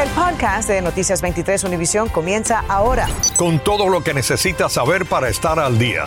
El 0.00 0.08
podcast 0.12 0.66
de 0.66 0.80
Noticias 0.80 1.20
23 1.20 1.62
Univisión 1.64 2.08
comienza 2.08 2.64
ahora. 2.68 3.06
Con 3.36 3.58
todo 3.58 3.90
lo 3.90 4.02
que 4.02 4.14
necesitas 4.14 4.72
saber 4.72 5.04
para 5.04 5.28
estar 5.28 5.58
al 5.60 5.78
día. 5.78 6.06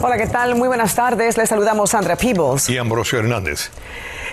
Hola, 0.00 0.16
¿qué 0.16 0.28
tal? 0.28 0.54
Muy 0.54 0.68
buenas 0.68 0.94
tardes. 0.94 1.36
Les 1.36 1.48
saludamos 1.48 1.90
Sandra 1.90 2.14
Peebles. 2.14 2.68
Y 2.68 2.78
Ambrosio 2.78 3.18
Hernández. 3.18 3.70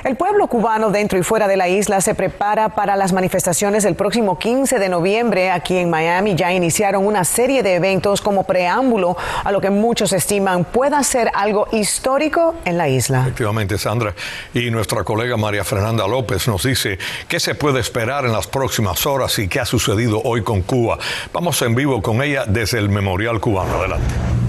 El 0.04 0.16
pueblo 0.16 0.47
cubano 0.47 0.91
dentro 0.91 1.20
y 1.20 1.23
fuera 1.23 1.47
de 1.47 1.57
la 1.57 1.68
isla 1.68 1.99
se 1.99 2.16
prepara 2.16 2.70
para 2.70 2.95
las 2.95 3.11
manifestaciones 3.11 3.84
del 3.84 3.95
próximo 3.95 4.39
15 4.39 4.79
de 4.79 4.88
noviembre. 4.88 5.52
Aquí 5.52 5.77
en 5.77 5.89
Miami 5.89 6.36
ya 6.36 6.54
iniciaron 6.54 7.05
una 7.05 7.25
serie 7.25 7.63
de 7.63 7.75
eventos 7.75 8.21
como 8.21 8.45
preámbulo 8.45 9.17
a 9.43 9.52
lo 9.52 9.59
que 9.59 9.70
muchos 9.70 10.13
estiman 10.13 10.63
pueda 10.63 11.04
ser 11.04 11.30
algo 11.34 11.67
histórico 11.73 12.55
en 12.63 12.77
la 12.77 12.88
isla. 12.88 13.21
Efectivamente, 13.23 13.77
Sandra. 13.77 14.13
Y 14.54 14.71
nuestra 14.71 15.04
colega 15.04 15.35
María 15.35 15.66
Fernanda 15.66 16.07
López 16.07 16.48
nos 16.48 16.63
dice 16.63 16.98
qué 17.27 17.41
se 17.41 17.55
puede 17.55 17.81
esperar 17.81 18.26
en 18.26 18.31
las 18.31 18.48
próximas 18.48 19.05
horas 19.05 19.38
y 19.40 19.49
qué 19.49 19.59
ha 19.59 19.66
sucedido 19.66 20.21
hoy 20.23 20.43
con 20.43 20.62
Cuba. 20.62 20.98
Vamos 21.34 21.62
en 21.62 21.76
vivo 21.76 22.02
con 22.02 22.21
ella 22.21 22.45
desde 22.48 22.79
el 22.79 22.88
Memorial 22.88 23.41
Cubano. 23.41 23.76
Adelante. 23.79 24.48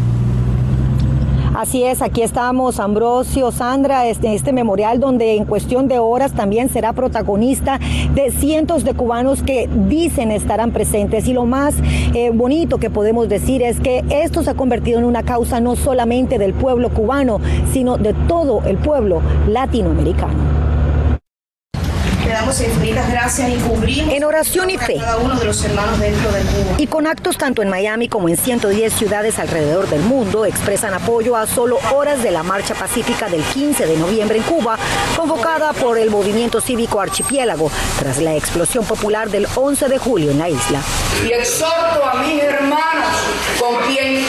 Así 1.54 1.82
es, 1.82 2.00
aquí 2.00 2.22
estamos, 2.22 2.78
Ambrosio, 2.78 3.50
Sandra, 3.50 4.06
este, 4.06 4.34
este 4.34 4.52
memorial 4.52 5.00
donde 5.00 5.34
en 5.34 5.45
cuestión 5.45 5.88
de 5.88 5.98
horas 5.98 6.32
también 6.32 6.68
será 6.68 6.92
protagonista 6.92 7.80
de 8.14 8.30
cientos 8.30 8.84
de 8.84 8.95
cubanos 8.95 9.42
que 9.42 9.68
dicen 9.88 10.30
estarán 10.30 10.70
presentes. 10.70 11.27
Y 11.27 11.32
lo 11.32 11.46
más 11.46 11.74
eh, 12.14 12.30
bonito 12.32 12.78
que 12.78 12.88
podemos 12.88 13.28
decir 13.28 13.62
es 13.62 13.80
que 13.80 14.05
esto 14.10 14.44
se 14.44 14.50
ha 14.50 14.55
convertido 14.55 15.00
en 15.00 15.05
una 15.05 15.24
causa 15.24 15.60
no 15.60 15.74
solamente 15.74 16.38
del 16.38 16.55
pueblo 16.55 16.88
cubano, 16.91 17.41
sino 17.72 17.98
de 17.98 18.14
todo 18.28 18.62
el 18.66 18.77
pueblo 18.77 19.20
latinoamericano 19.48 20.80
damos 22.41 22.60
infinitas 22.62 23.10
gracias 23.10 23.50
y 23.50 23.56
cubrimos 23.58 24.14
en 24.14 24.24
oración 24.24 24.70
y 24.70 24.78
fe 24.78 24.96
cada 24.96 25.19
uno 25.19 25.38
de 25.38 25.44
los 25.44 25.62
hermanos 25.62 26.00
dentro 26.00 26.33
de 26.33 26.41
Cuba. 26.41 26.74
Y 26.78 26.86
con 26.86 27.06
actos 27.06 27.36
tanto 27.36 27.60
en 27.60 27.69
Miami 27.69 28.08
como 28.08 28.30
en 28.30 28.38
110 28.38 28.94
ciudades 28.94 29.38
alrededor 29.38 29.91
del 29.91 30.00
mundo 30.00 30.47
expresan 30.47 30.94
apoyo 30.94 31.36
a 31.36 31.47
solo 31.47 31.78
horas 31.94 32.22
de 32.22 32.30
la 32.30 32.42
marcha 32.42 32.74
pacífica 32.74 33.28
del 33.28 33.42
15 33.42 33.84
de 33.84 33.97
noviembre 33.98 34.38
en 34.38 34.42
Cuba, 34.44 34.78
convocada 35.16 35.74
por 35.74 35.98
el 35.98 36.08
movimiento 36.08 36.62
cívico 36.62 37.02
Archipiélago 37.02 37.70
tras 37.98 38.19
la 38.22 38.34
explosión 38.34 38.86
popular 38.86 39.28
del 39.28 39.47
11 39.54 39.88
de 39.91 39.98
julio 39.98 40.30
en 40.30 40.38
la 40.38 40.48
isla. 40.48 40.80
Y 41.22 41.32
exhorto 41.32 42.02
a 42.02 42.22
mis 42.22 42.42
hermanos 42.42 43.16
con 43.60 43.77
quien 43.86 44.25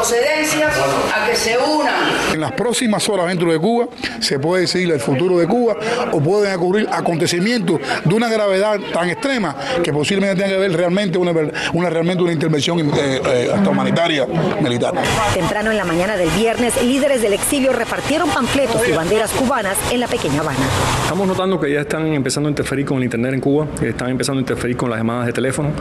procedencias 0.00 0.72
a 1.14 1.26
que 1.26 1.36
se 1.36 1.58
unan 1.58 2.32
en 2.32 2.40
las 2.40 2.52
próximas 2.52 3.06
horas 3.10 3.26
dentro 3.26 3.52
de 3.52 3.58
Cuba 3.58 3.86
se 4.18 4.38
puede 4.38 4.62
decidir 4.62 4.90
el 4.92 5.00
futuro 5.00 5.38
de 5.38 5.46
Cuba 5.46 5.76
o 6.10 6.20
pueden 6.20 6.54
ocurrir 6.54 6.88
acontecimientos 6.90 7.80
de 8.04 8.14
una 8.14 8.28
gravedad 8.28 8.78
tan 8.94 9.10
extrema 9.10 9.54
que 9.82 9.92
posiblemente 9.92 10.42
tenga 10.42 10.56
que 10.56 10.60
ver 10.60 10.72
realmente 10.72 11.18
una, 11.18 11.32
una 11.74 11.90
realmente 11.90 12.22
una 12.22 12.32
intervención 12.32 12.78
eh, 12.80 13.20
eh, 13.26 13.50
hasta 13.54 13.68
humanitaria 13.68 14.26
militar. 14.62 14.94
Temprano 15.34 15.70
en 15.70 15.76
la 15.76 15.84
mañana 15.84 16.16
del 16.16 16.30
viernes, 16.30 16.82
líderes 16.82 17.20
del 17.20 17.34
exilio 17.34 17.72
repartieron 17.72 18.30
panfletos 18.30 18.88
y 18.88 18.92
banderas 18.92 19.30
cubanas 19.32 19.76
en 19.92 20.00
la 20.00 20.06
pequeña 20.06 20.40
Habana. 20.40 20.58
Estamos 21.02 21.28
notando 21.28 21.60
que 21.60 21.72
ya 21.72 21.80
están 21.80 22.06
empezando 22.06 22.48
a 22.48 22.50
interferir 22.50 22.86
con 22.86 22.98
el 22.98 23.04
internet 23.04 23.34
en 23.34 23.40
Cuba, 23.40 23.66
que 23.78 23.90
están 23.90 24.08
empezando 24.08 24.38
a 24.38 24.42
interferir 24.42 24.78
con 24.78 24.88
las 24.88 24.98
llamadas 24.98 25.26
de 25.26 25.32
teléfono. 25.34 25.72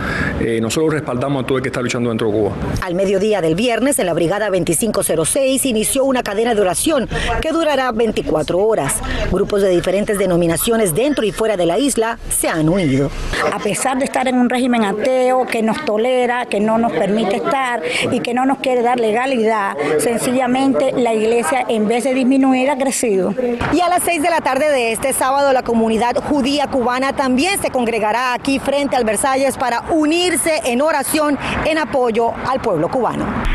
Eh, 0.41 0.59
nosotros 0.61 0.93
respaldamos 0.93 1.43
a 1.43 1.47
todo 1.47 1.57
el 1.57 1.61
que 1.61 1.69
está 1.69 1.81
luchando 1.81 2.09
dentro 2.09 2.27
de 2.27 2.33
Cuba. 2.33 2.51
Al 2.81 2.95
mediodía 2.95 3.39
del 3.39 3.55
viernes, 3.55 3.97
en 3.99 4.08
la 4.09 4.15
Brigada 4.15 4.49
2506 4.49 5.67
inició 5.67 6.03
una 6.03 6.23
cadena 6.23 6.55
de 6.55 6.61
oración 6.61 7.07
que 7.41 7.51
durará 7.51 7.91
24 7.91 8.57
horas. 8.57 8.95
Grupos 9.31 9.61
de 9.61 9.69
diferentes 9.69 10.17
denominaciones 10.17 10.95
dentro 10.95 11.23
y 11.25 11.31
fuera 11.31 11.57
de 11.57 11.67
la 11.67 11.77
isla 11.77 12.17
se 12.35 12.49
han 12.49 12.69
unido. 12.69 13.11
A 13.53 13.59
pesar 13.59 13.99
de 13.99 14.05
estar 14.05 14.27
en 14.27 14.39
un 14.39 14.49
régimen 14.49 14.83
ateo 14.83 15.45
que 15.45 15.61
nos 15.61 15.85
tolera, 15.85 16.47
que 16.47 16.59
no 16.59 16.79
nos 16.79 16.91
permite 16.93 17.35
estar 17.35 17.83
y 18.11 18.19
que 18.21 18.33
no 18.33 18.47
nos 18.47 18.57
quiere 18.57 18.81
dar 18.81 18.99
legalidad, 18.99 19.77
sencillamente 19.99 20.91
la 20.93 21.13
iglesia 21.13 21.63
en 21.69 21.87
vez 21.87 22.03
de 22.03 22.15
disminuir 22.15 22.71
ha 22.71 22.79
crecido. 22.79 23.35
Y 23.71 23.81
a 23.81 23.89
las 23.89 24.01
6 24.01 24.23
de 24.23 24.29
la 24.31 24.41
tarde 24.41 24.71
de 24.71 24.91
este 24.91 25.13
sábado 25.13 25.53
la 25.53 25.61
comunidad 25.61 26.15
judía 26.15 26.65
cubana 26.65 27.13
también 27.13 27.61
se 27.61 27.69
congregará 27.69 28.33
aquí 28.33 28.57
frente 28.57 28.95
al 28.95 29.03
Versalles 29.03 29.55
para 29.55 29.83
unirse 29.91 30.61
en 30.65 30.81
oración 30.81 31.37
en 31.67 31.77
apoyo 31.77 32.33
al 32.47 32.59
pueblo 32.59 32.89
cubano. 32.89 33.48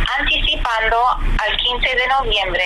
Anticipando 0.74 0.96
al 1.38 1.56
15 1.56 1.88
de 1.88 2.08
noviembre 2.08 2.64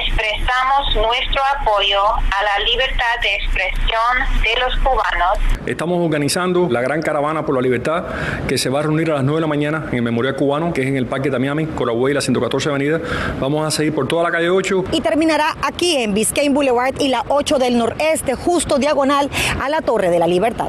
expresamos 0.00 0.94
nuestro 0.94 1.42
apoyo 1.58 2.00
a 2.04 2.44
la 2.44 2.64
libertad 2.64 3.04
de 3.22 3.36
expresión 3.36 4.42
de 4.42 4.60
los 4.60 4.76
cubanos. 4.78 5.38
Estamos 5.66 5.98
organizando 6.02 6.68
la 6.70 6.80
gran 6.80 7.00
caravana 7.02 7.44
por 7.44 7.54
la 7.54 7.60
libertad 7.60 8.04
que 8.46 8.58
se 8.58 8.70
va 8.70 8.80
a 8.80 8.82
reunir 8.82 9.10
a 9.10 9.14
las 9.16 9.24
9 9.24 9.36
de 9.36 9.40
la 9.40 9.46
mañana 9.46 9.84
en 9.90 9.96
el 9.96 10.02
Memorial 10.02 10.36
Cubano, 10.36 10.72
que 10.72 10.82
es 10.82 10.88
en 10.88 10.96
el 10.96 11.06
Parque 11.06 11.30
Tamiami, 11.30 11.66
Coragüey 11.66 12.12
y 12.12 12.14
la 12.14 12.20
114 12.20 12.70
Avenida. 12.70 13.00
Vamos 13.40 13.66
a 13.66 13.70
seguir 13.70 13.94
por 13.94 14.08
toda 14.08 14.24
la 14.24 14.30
calle 14.30 14.50
8. 14.50 14.84
Y 14.92 15.00
terminará 15.00 15.56
aquí 15.62 15.96
en 15.96 16.14
Biscayne 16.14 16.54
Boulevard 16.54 16.94
y 17.00 17.08
la 17.08 17.24
8 17.28 17.58
del 17.58 17.78
Noreste, 17.78 18.34
justo 18.34 18.78
diagonal 18.78 19.30
a 19.60 19.68
la 19.68 19.80
Torre 19.80 20.10
de 20.10 20.18
la 20.18 20.26
Libertad. 20.26 20.68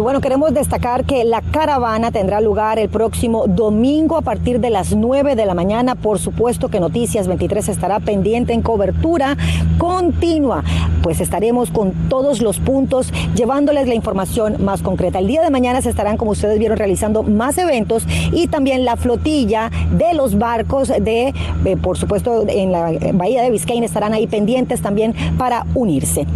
Y 0.00 0.02
bueno, 0.02 0.22
queremos 0.22 0.54
destacar 0.54 1.04
que 1.04 1.24
la 1.24 1.42
caravana 1.42 2.10
tendrá 2.10 2.40
lugar 2.40 2.78
el 2.78 2.88
próximo 2.88 3.46
domingo 3.46 4.16
a 4.16 4.22
partir 4.22 4.58
de 4.58 4.70
las 4.70 4.96
9 4.96 5.36
de 5.36 5.44
la 5.44 5.52
mañana. 5.52 5.94
Por 5.94 6.18
supuesto 6.18 6.70
que 6.70 6.80
Noticias 6.80 7.28
23 7.28 7.68
estará 7.68 8.00
pendiente 8.00 8.54
en 8.54 8.62
cobertura 8.62 9.36
continua, 9.76 10.64
pues 11.02 11.20
estaremos 11.20 11.70
con 11.70 11.92
todos 12.08 12.40
los 12.40 12.60
puntos 12.60 13.12
llevándoles 13.34 13.88
la 13.88 13.94
información 13.94 14.64
más 14.64 14.80
concreta. 14.80 15.18
El 15.18 15.26
día 15.26 15.42
de 15.42 15.50
mañana 15.50 15.82
se 15.82 15.90
estarán, 15.90 16.16
como 16.16 16.30
ustedes 16.30 16.58
vieron, 16.58 16.78
realizando 16.78 17.22
más 17.22 17.58
eventos 17.58 18.06
y 18.32 18.46
también 18.46 18.86
la 18.86 18.96
flotilla 18.96 19.70
de 19.90 20.14
los 20.14 20.38
barcos 20.38 20.88
de, 20.88 21.34
eh, 21.66 21.76
por 21.76 21.98
supuesto, 21.98 22.46
en 22.48 22.72
la 22.72 22.90
bahía 23.12 23.42
de 23.42 23.50
Biscayne 23.50 23.84
estarán 23.84 24.14
ahí 24.14 24.26
pendientes 24.26 24.80
también 24.80 25.14
para 25.36 25.66
unirse. 25.74 26.26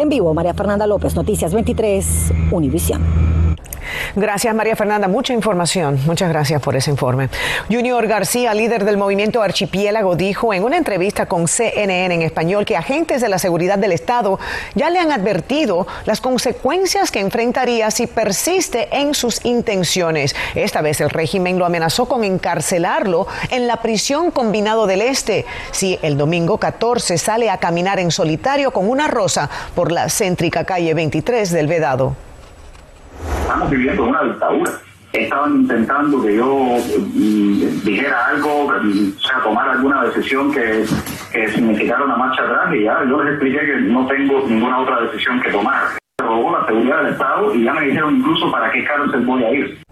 En 0.00 0.08
vivo, 0.08 0.32
María 0.32 0.54
Fernanda 0.54 0.86
López, 0.86 1.14
Noticias 1.14 1.52
23, 1.52 2.32
Univisión. 2.52 3.29
Gracias, 4.16 4.54
María 4.54 4.74
Fernanda. 4.74 5.08
Mucha 5.08 5.32
información. 5.32 6.00
Muchas 6.06 6.28
gracias 6.28 6.60
por 6.60 6.74
ese 6.74 6.90
informe. 6.90 7.28
Junior 7.70 8.06
García, 8.06 8.54
líder 8.54 8.84
del 8.84 8.96
movimiento 8.96 9.42
Archipiélago, 9.42 10.16
dijo 10.16 10.52
en 10.52 10.64
una 10.64 10.76
entrevista 10.76 11.26
con 11.26 11.46
CNN 11.46 12.14
en 12.14 12.22
español 12.22 12.64
que 12.64 12.76
agentes 12.76 13.20
de 13.20 13.28
la 13.28 13.38
seguridad 13.38 13.78
del 13.78 13.92
Estado 13.92 14.38
ya 14.74 14.90
le 14.90 14.98
han 14.98 15.12
advertido 15.12 15.86
las 16.06 16.20
consecuencias 16.20 17.10
que 17.10 17.20
enfrentaría 17.20 17.90
si 17.90 18.06
persiste 18.06 18.88
en 18.92 19.14
sus 19.14 19.44
intenciones. 19.44 20.34
Esta 20.54 20.80
vez 20.80 21.00
el 21.00 21.10
régimen 21.10 21.58
lo 21.58 21.66
amenazó 21.66 22.06
con 22.06 22.24
encarcelarlo 22.24 23.26
en 23.50 23.66
la 23.66 23.76
prisión 23.76 24.30
combinado 24.30 24.86
del 24.86 25.02
Este 25.02 25.46
si 25.70 25.98
el 26.02 26.16
domingo 26.16 26.58
14 26.58 27.16
sale 27.18 27.50
a 27.50 27.58
caminar 27.58 28.00
en 28.00 28.10
solitario 28.10 28.72
con 28.72 28.88
una 28.88 29.06
rosa 29.06 29.48
por 29.74 29.92
la 29.92 30.08
céntrica 30.08 30.64
calle 30.64 30.94
23 30.94 31.50
del 31.50 31.66
Vedado 31.66 32.29
estamos 33.50 33.70
viviendo 33.70 34.04
una 34.04 34.22
dictadura. 34.22 34.70
Estaban 35.12 35.62
intentando 35.62 36.22
que 36.22 36.36
yo 36.36 36.46
mm, 36.46 37.84
dijera 37.84 38.28
algo, 38.28 38.70
mm, 38.80 39.12
o 39.16 39.20
sea, 39.20 39.40
tomar 39.42 39.68
alguna 39.70 40.04
decisión 40.04 40.52
que, 40.52 40.84
significara 41.52 42.04
una 42.04 42.16
marcha 42.16 42.42
atrás 42.42 42.74
y 42.74 42.84
ya 42.84 43.04
yo 43.08 43.22
les 43.22 43.34
expliqué 43.34 43.60
que 43.60 43.76
no 43.82 44.06
tengo 44.06 44.46
ninguna 44.48 44.80
otra 44.80 45.00
decisión 45.02 45.40
que 45.40 45.50
tomar. 45.50 45.98
Robó 46.20 46.56
la 46.56 46.66
seguridad 46.66 47.02
del 47.02 47.12
Estado 47.12 47.54
y 47.54 47.64
ya 47.64 47.72
me 47.72 47.86
dijeron 47.86 48.16
incluso 48.16 48.50
para 48.52 48.70
qué 48.70 48.84
cárcel 48.84 49.24
voy 49.26 49.44
a 49.44 49.50
ir. 49.50 49.82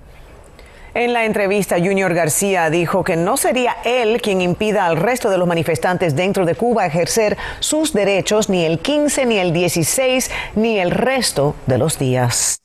En 0.95 1.13
la 1.13 1.25
entrevista, 1.25 1.77
Junior 1.79 2.13
García 2.15 2.71
dijo 2.71 3.05
que 3.05 3.17
no 3.17 3.37
sería 3.37 3.77
él 3.85 4.21
quien 4.21 4.41
impida 4.41 4.87
al 4.87 4.97
resto 4.97 5.31
de 5.31 5.39
los 5.39 5.47
manifestantes 5.47 6.17
dentro 6.17 6.45
de 6.45 6.55
Cuba 6.55 6.87
ejercer 6.87 7.37
sus 7.61 7.93
derechos 7.93 8.49
ni 8.49 8.65
el 8.65 8.79
15, 8.81 9.27
ni 9.27 9.39
el 9.39 9.53
16, 9.53 10.31
ni 10.57 10.79
el 10.79 10.91
resto 10.91 11.55
de 11.67 11.79
los 11.79 11.99
días. 11.99 12.61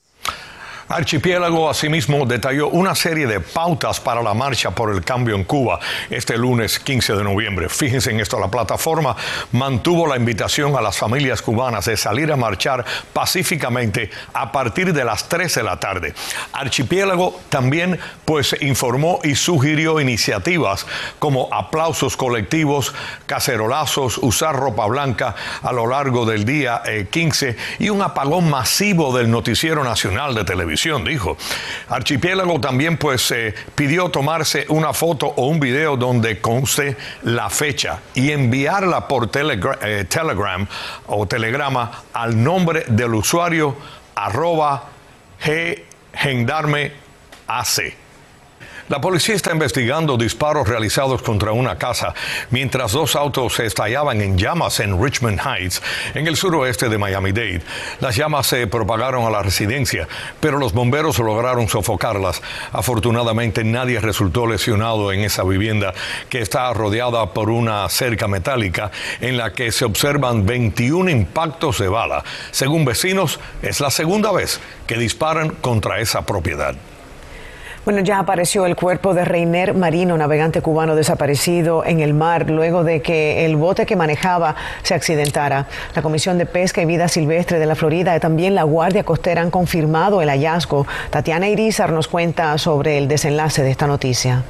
Archipiélago 0.89 1.69
asimismo 1.69 2.25
detalló 2.25 2.67
una 2.67 2.93
serie 2.93 3.25
de 3.25 3.39
pautas 3.39 3.99
para 3.99 4.21
la 4.21 4.33
marcha 4.33 4.71
por 4.71 4.91
el 4.91 5.03
cambio 5.03 5.35
en 5.35 5.45
Cuba 5.45 5.79
este 6.09 6.37
lunes 6.37 6.79
15 6.79 7.15
de 7.15 7.23
noviembre. 7.23 7.69
Fíjense 7.69 8.11
en 8.11 8.19
esto, 8.19 8.39
la 8.39 8.49
plataforma 8.49 9.15
mantuvo 9.53 10.05
la 10.07 10.17
invitación 10.17 10.75
a 10.75 10.81
las 10.81 10.97
familias 10.97 11.41
cubanas 11.41 11.85
de 11.85 11.95
salir 11.95 12.31
a 12.31 12.35
marchar 12.35 12.83
pacíficamente 13.13 14.09
a 14.33 14.51
partir 14.51 14.93
de 14.93 15.05
las 15.05 15.29
3 15.29 15.55
de 15.55 15.63
la 15.63 15.79
tarde. 15.79 16.13
Archipiélago 16.51 17.39
también 17.49 17.97
pues 18.25 18.55
informó 18.61 19.19
y 19.23 19.35
sugirió 19.35 20.01
iniciativas 20.01 20.85
como 21.17 21.47
aplausos 21.53 22.17
colectivos, 22.17 22.93
cacerolazos, 23.25 24.17
usar 24.17 24.55
ropa 24.55 24.85
blanca 24.87 25.35
a 25.61 25.71
lo 25.71 25.87
largo 25.87 26.25
del 26.25 26.43
día 26.43 26.83
15 27.09 27.49
eh, 27.49 27.57
y 27.79 27.89
un 27.89 28.01
apagón 28.01 28.49
masivo 28.49 29.15
del 29.17 29.31
noticiero 29.31 29.83
nacional 29.83 30.35
de 30.35 30.43
televisión. 30.43 30.72
Dijo. 31.03 31.37
Archipiélago 31.89 32.59
también 32.59 32.97
pues 32.97 33.31
eh, 33.31 33.53
pidió 33.75 34.09
tomarse 34.09 34.65
una 34.69 34.93
foto 34.93 35.27
o 35.27 35.47
un 35.47 35.59
video 35.59 35.97
donde 35.97 36.41
conste 36.41 36.97
la 37.23 37.49
fecha 37.49 37.99
y 38.13 38.31
enviarla 38.31 39.07
por 39.07 39.29
eh, 39.33 40.05
Telegram 40.07 40.67
o 41.07 41.25
Telegrama 41.27 42.03
al 42.13 42.41
nombre 42.43 42.85
del 42.87 43.13
usuario 43.15 43.75
arroba 44.15 44.89
gendarme 46.13 46.91
AC. 47.47 48.02
La 48.89 48.99
policía 48.99 49.35
está 49.35 49.53
investigando 49.53 50.17
disparos 50.17 50.67
realizados 50.67 51.21
contra 51.21 51.53
una 51.53 51.77
casa 51.77 52.13
mientras 52.49 52.91
dos 52.91 53.15
autos 53.15 53.53
se 53.53 53.65
estallaban 53.65 54.19
en 54.19 54.37
llamas 54.37 54.81
en 54.81 55.01
Richmond 55.01 55.39
Heights, 55.39 55.81
en 56.13 56.27
el 56.27 56.35
suroeste 56.35 56.89
de 56.89 56.97
Miami-Dade. 56.97 57.61
Las 58.01 58.17
llamas 58.17 58.47
se 58.47 58.67
propagaron 58.67 59.25
a 59.25 59.29
la 59.29 59.41
residencia, 59.41 60.09
pero 60.41 60.59
los 60.59 60.73
bomberos 60.73 61.17
lograron 61.19 61.69
sofocarlas. 61.69 62.41
Afortunadamente 62.73 63.63
nadie 63.63 64.01
resultó 64.01 64.47
lesionado 64.47 65.13
en 65.13 65.21
esa 65.21 65.43
vivienda 65.43 65.93
que 66.27 66.41
está 66.41 66.73
rodeada 66.73 67.33
por 67.33 67.49
una 67.49 67.87
cerca 67.87 68.27
metálica 68.27 68.91
en 69.21 69.37
la 69.37 69.53
que 69.53 69.71
se 69.71 69.85
observan 69.85 70.45
21 70.45 71.09
impactos 71.09 71.79
de 71.79 71.87
bala. 71.87 72.25
Según 72.51 72.83
vecinos, 72.83 73.39
es 73.61 73.79
la 73.79 73.91
segunda 73.91 74.33
vez 74.33 74.59
que 74.85 74.97
disparan 74.97 75.51
contra 75.51 76.01
esa 76.01 76.25
propiedad. 76.25 76.75
Bueno, 77.85 77.99
ya 77.99 78.19
apareció 78.19 78.65
el 78.65 78.77
cuerpo 78.77 79.13
de 79.13 79.25
Reiner 79.25 79.73
Marino, 79.73 80.17
navegante 80.17 80.61
cubano 80.61 80.95
desaparecido 80.95 81.83
en 81.83 81.99
el 81.99 82.13
mar 82.13 82.49
luego 82.49 82.85
de 82.85 83.01
que 83.01 83.43
el 83.43 83.57
bote 83.57 83.85
que 83.85 83.97
manejaba 83.97 84.55
se 84.83 84.93
accidentara. 84.93 85.67
La 85.93 86.01
Comisión 86.01 86.37
de 86.37 86.45
Pesca 86.45 86.81
y 86.81 86.85
Vida 86.85 87.09
Silvestre 87.09 87.59
de 87.59 87.65
la 87.65 87.75
Florida 87.75 88.15
y 88.15 88.21
también 88.21 88.55
la 88.55 88.63
Guardia 88.63 89.03
Costera 89.03 89.41
han 89.41 89.51
confirmado 89.51 90.21
el 90.21 90.29
hallazgo. 90.29 90.87
Tatiana 91.09 91.49
Irizar 91.49 91.91
nos 91.91 92.07
cuenta 92.07 92.57
sobre 92.57 92.97
el 92.97 93.09
desenlace 93.09 93.63
de 93.63 93.71
esta 93.71 93.85
noticia. 93.85 94.43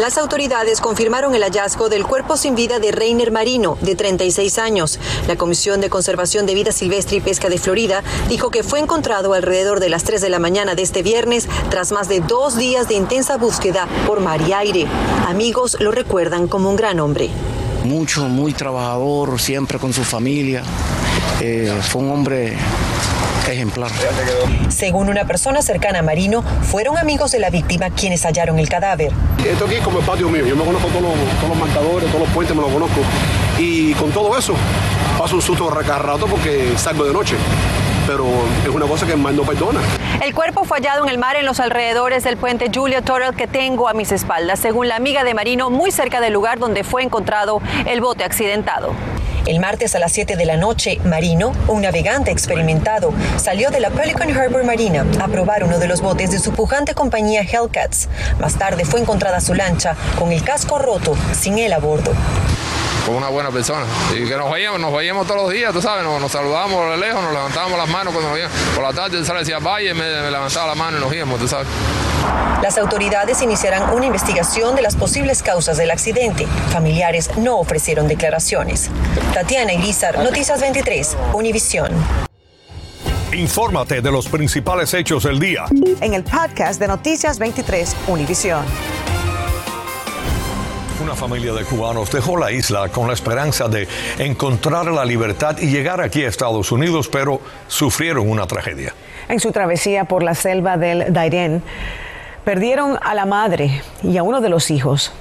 Las 0.00 0.18
autoridades 0.18 0.80
confirmaron 0.80 1.36
el 1.36 1.44
hallazgo 1.44 1.88
del 1.88 2.04
cuerpo 2.04 2.36
sin 2.36 2.56
vida 2.56 2.80
de 2.80 2.90
Reiner 2.90 3.30
Marino, 3.30 3.78
de 3.80 3.94
36 3.94 4.58
años. 4.58 4.98
La 5.28 5.36
Comisión 5.36 5.80
de 5.80 5.88
Conservación 5.88 6.46
de 6.46 6.54
Vida 6.54 6.72
Silvestre 6.72 7.18
y 7.18 7.20
Pesca 7.20 7.48
de 7.48 7.58
Florida 7.58 8.02
dijo 8.28 8.50
que 8.50 8.64
fue 8.64 8.80
encontrado 8.80 9.34
alrededor 9.34 9.78
de 9.78 9.88
las 9.88 10.02
3 10.02 10.20
de 10.20 10.30
la 10.30 10.40
mañana 10.40 10.74
de 10.74 10.82
este 10.82 11.02
viernes 11.02 11.48
tras 11.70 11.92
más 11.92 12.08
de 12.08 12.18
dos 12.18 12.56
días 12.56 12.88
de 12.88 12.94
intensa 12.94 13.36
búsqueda 13.36 13.86
por 14.04 14.18
mar 14.18 14.40
y 14.42 14.52
aire. 14.52 14.86
Amigos 15.28 15.76
lo 15.78 15.92
recuerdan 15.92 16.48
como 16.48 16.70
un 16.70 16.76
gran 16.76 16.98
hombre. 16.98 17.30
Mucho, 17.84 18.28
muy 18.28 18.52
trabajador, 18.52 19.40
siempre 19.40 19.78
con 19.78 19.92
su 19.92 20.02
familia. 20.02 20.64
Eh, 21.40 21.72
fue 21.82 22.02
un 22.02 22.10
hombre 22.10 22.56
ejemplar. 23.52 23.90
Según 24.68 25.08
una 25.08 25.24
persona 25.26 25.62
cercana 25.62 26.00
a 26.00 26.02
Marino, 26.02 26.42
fueron 26.62 26.98
amigos 26.98 27.32
de 27.32 27.38
la 27.38 27.50
víctima 27.50 27.90
quienes 27.90 28.24
hallaron 28.24 28.58
el 28.58 28.68
cadáver. 28.68 29.12
Esto 29.46 29.66
aquí 29.66 29.74
es 29.74 29.82
como 29.82 29.98
el 29.98 30.04
patio 30.04 30.28
mío. 30.28 30.46
Yo 30.46 30.56
me 30.56 30.64
conozco 30.64 30.88
todos 30.88 31.02
los, 31.02 31.14
todos 31.36 31.48
los 31.48 31.58
marcadores, 31.58 32.08
todos 32.08 32.20
los 32.20 32.34
puentes, 32.34 32.56
me 32.56 32.62
los 32.62 32.72
conozco. 32.72 33.00
Y 33.58 33.92
con 33.94 34.10
todo 34.10 34.36
eso, 34.36 34.54
paso 35.18 35.36
un 35.36 35.42
susto 35.42 35.70
rato 35.70 36.26
porque 36.26 36.72
salgo 36.76 37.04
de 37.04 37.12
noche 37.12 37.36
pero 38.06 38.26
es 38.62 38.68
una 38.68 38.86
cosa 38.86 39.06
que 39.06 39.16
más 39.16 39.34
no 39.34 39.42
perdona. 39.42 39.80
El 40.22 40.34
cuerpo 40.34 40.64
fue 40.64 40.78
hallado 40.78 41.04
en 41.04 41.10
el 41.10 41.18
mar 41.18 41.36
en 41.36 41.46
los 41.46 41.60
alrededores 41.60 42.24
del 42.24 42.36
puente 42.36 42.70
Julia 42.72 43.02
Torrell 43.02 43.34
que 43.34 43.46
tengo 43.46 43.88
a 43.88 43.94
mis 43.94 44.12
espaldas, 44.12 44.60
según 44.60 44.88
la 44.88 44.96
amiga 44.96 45.24
de 45.24 45.34
Marino, 45.34 45.70
muy 45.70 45.90
cerca 45.90 46.20
del 46.20 46.32
lugar 46.32 46.58
donde 46.58 46.84
fue 46.84 47.02
encontrado 47.02 47.60
el 47.86 48.00
bote 48.00 48.24
accidentado. 48.24 48.92
El 49.46 49.60
martes 49.60 49.94
a 49.94 49.98
las 49.98 50.12
7 50.12 50.36
de 50.36 50.46
la 50.46 50.56
noche, 50.56 50.98
Marino, 51.04 51.52
un 51.68 51.82
navegante 51.82 52.30
experimentado, 52.30 53.12
salió 53.36 53.70
de 53.70 53.80
la 53.80 53.90
Pelican 53.90 54.34
Harbor 54.34 54.64
Marina 54.64 55.04
a 55.20 55.28
probar 55.28 55.64
uno 55.64 55.78
de 55.78 55.86
los 55.86 56.00
botes 56.00 56.30
de 56.30 56.38
su 56.38 56.52
pujante 56.52 56.94
compañía 56.94 57.42
Hellcats. 57.42 58.08
Más 58.40 58.56
tarde 58.56 58.86
fue 58.86 59.00
encontrada 59.00 59.42
su 59.42 59.52
lancha 59.52 59.96
con 60.18 60.32
el 60.32 60.42
casco 60.42 60.78
roto, 60.78 61.14
sin 61.32 61.58
él 61.58 61.74
a 61.74 61.78
bordo 61.78 62.12
con 63.04 63.16
una 63.16 63.28
buena 63.28 63.50
persona. 63.50 63.84
Y 64.14 64.26
que 64.26 64.36
nos 64.36 64.50
veíamos, 64.50 64.80
nos 64.80 64.92
veíamos 64.92 65.26
todos 65.26 65.42
los 65.42 65.52
días, 65.52 65.72
tú 65.72 65.82
sabes, 65.82 66.04
nos, 66.04 66.30
saludamos 66.30 66.90
de 66.90 66.96
lejos, 66.98 67.22
nos 67.22 67.32
levantábamos 67.32 67.78
las 67.78 67.88
manos 67.88 68.12
cuando 68.12 68.30
nos 68.30 68.34
veíamos. 68.34 68.56
Por 68.74 68.84
la 68.84 68.92
tarde 68.92 69.18
él 69.18 69.24
decía 69.24 69.58
vaya 69.58 69.94
me, 69.94 70.22
me, 70.22 70.30
levantaba 70.30 70.68
la 70.68 70.74
mano 70.74 70.98
y 70.98 71.00
nos 71.00 71.14
íbamos, 71.14 71.38
tú 71.38 71.48
sabes. 71.48 71.66
Las 72.62 72.78
autoridades 72.78 73.42
iniciarán 73.42 73.90
una 73.92 74.06
investigación 74.06 74.74
de 74.74 74.82
las 74.82 74.96
posibles 74.96 75.42
causas 75.42 75.76
del 75.76 75.90
accidente. 75.90 76.46
Familiares 76.72 77.30
no 77.36 77.58
ofrecieron 77.58 78.08
declaraciones. 78.08 78.90
Tatiana 79.34 79.74
Irizar, 79.74 80.18
Noticias 80.18 80.60
23, 80.60 81.16
Univisión. 81.34 81.92
Infórmate 83.34 84.00
de 84.00 84.12
los 84.12 84.28
principales 84.28 84.94
hechos 84.94 85.24
del 85.24 85.38
día. 85.40 85.64
En 86.00 86.14
el 86.14 86.22
podcast 86.22 86.80
de 86.80 86.86
Noticias 86.86 87.38
23, 87.38 87.96
Univisión. 88.06 88.64
Una 91.04 91.14
familia 91.14 91.52
de 91.52 91.64
cubanos 91.64 92.10
dejó 92.10 92.38
la 92.38 92.50
isla 92.50 92.88
con 92.88 93.06
la 93.06 93.12
esperanza 93.12 93.68
de 93.68 93.86
encontrar 94.18 94.86
la 94.86 95.04
libertad 95.04 95.58
y 95.58 95.66
llegar 95.66 96.00
aquí 96.00 96.24
a 96.24 96.28
Estados 96.28 96.72
Unidos, 96.72 97.08
pero 97.08 97.42
sufrieron 97.68 98.30
una 98.30 98.46
tragedia. 98.46 98.94
En 99.28 99.38
su 99.38 99.52
travesía 99.52 100.06
por 100.06 100.22
la 100.22 100.34
selva 100.34 100.78
del 100.78 101.12
Dairén, 101.12 101.62
Perdieron 102.44 102.98
a 103.00 103.14
la 103.14 103.24
madre 103.24 103.82
y 104.02 104.18
a 104.18 104.22
uno 104.22 104.42
de 104.42 104.50
los 104.50 104.70
hijos. 104.70 105.12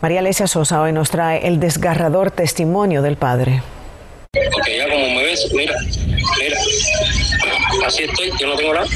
María 0.00 0.20
Alesia 0.20 0.46
Sosa 0.46 0.80
hoy 0.80 0.92
nos 0.92 1.10
trae 1.10 1.46
el 1.46 1.58
desgarrador 1.58 2.30
testimonio 2.30 3.02
del 3.02 3.16
padre. 3.16 3.62
Porque 4.52 4.76
ya 4.76 4.88
como 4.88 5.06
me 5.06 5.24
ves, 5.24 5.48
mira, 5.54 5.74
mira, 6.40 6.56
así 7.84 8.04
estoy, 8.04 8.32
yo 8.38 8.46
no 8.46 8.54
tengo 8.54 8.74
nada. 8.74 8.86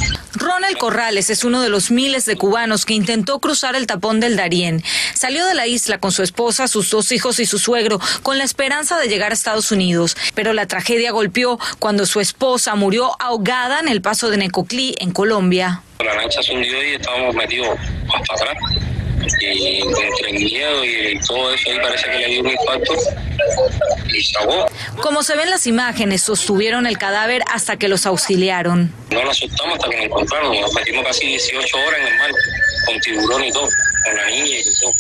Ronald 0.47 0.79
Corrales 0.79 1.29
es 1.29 1.43
uno 1.43 1.61
de 1.61 1.69
los 1.69 1.91
miles 1.91 2.25
de 2.25 2.37
cubanos 2.37 2.87
que 2.87 2.95
intentó 2.95 3.41
cruzar 3.41 3.75
el 3.75 3.89
tapón 3.89 4.21
del 4.21 4.37
Darién. 4.37 4.81
Salió 5.13 5.45
de 5.45 5.55
la 5.55 5.67
isla 5.67 5.99
con 5.99 6.13
su 6.13 6.23
esposa, 6.23 6.69
sus 6.69 6.89
dos 6.89 7.11
hijos 7.11 7.41
y 7.41 7.47
su 7.47 7.59
suegro, 7.59 7.99
con 8.23 8.39
la 8.39 8.45
esperanza 8.45 8.97
de 8.97 9.09
llegar 9.09 9.33
a 9.33 9.35
Estados 9.35 9.73
Unidos. 9.73 10.17
Pero 10.35 10.53
la 10.53 10.67
tragedia 10.67 11.11
golpeó 11.11 11.59
cuando 11.81 12.07
su 12.07 12.21
esposa 12.21 12.77
murió 12.77 13.21
ahogada 13.21 13.81
en 13.81 13.89
el 13.89 14.03
paso 14.03 14.31
de 14.31 14.37
Necoclí, 14.37 14.95
en 15.01 15.11
Colombia. 15.11 15.83
La 15.99 16.15
lancha 16.15 16.41
se 16.41 16.55
hundió 16.55 16.81
y 16.81 16.95
estábamos 16.95 17.35
metidos 17.35 17.77
hasta 18.15 18.35
atrás. 18.35 18.57
Y 19.41 19.79
entre 19.79 20.31
el 20.31 20.45
miedo 20.45 20.85
y 20.85 21.19
todo 21.27 21.53
eso 21.53 21.71
ahí 21.71 21.79
parece 21.83 22.09
que 22.09 22.19
le 22.19 22.27
dio 22.29 22.41
un 22.43 22.51
impacto. 22.51 22.95
Como 25.03 25.23
se 25.23 25.37
ven 25.37 25.51
las 25.51 25.67
imágenes, 25.67 26.23
sostuvieron 26.23 26.87
el 26.87 26.99
cadáver 26.99 27.43
hasta 27.53 27.77
que 27.77 27.89
los 27.89 28.07
auxiliaron. 28.07 28.93
No 29.11 29.25
nos 29.25 29.37
asustamos 29.37 29.75
hasta 29.75 29.91
que 29.91 29.97
nos 29.97 30.07
encontraron. 30.07 30.61
Nos 30.61 30.75
metimos 30.75 31.05
casi 31.05 31.27
18 31.27 31.77
horas 31.77 32.01
en 32.01 32.07
el 32.07 32.19
mar, 32.19 32.31
con 32.87 33.01
tiburón 33.01 33.45
y 33.45 33.53
todo, 33.53 33.69
con 34.05 34.17
la 34.17 34.27
niña 34.31 34.59
y 34.59 34.81
todo. 34.81 34.93